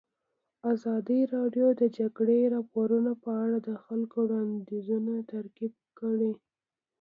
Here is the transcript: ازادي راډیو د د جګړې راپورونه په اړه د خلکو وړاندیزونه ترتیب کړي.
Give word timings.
ازادي 0.73 1.19
راډیو 1.35 1.67
د 1.75 1.77
د 1.81 1.83
جګړې 1.97 2.39
راپورونه 2.55 3.11
په 3.23 3.31
اړه 3.43 3.57
د 3.67 3.69
خلکو 3.83 4.17
وړاندیزونه 4.23 5.13
ترتیب 5.31 5.73
کړي. 5.99 6.31